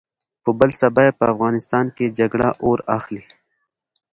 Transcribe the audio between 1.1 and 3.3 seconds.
په افغانستان کې جګړه اور اخلي.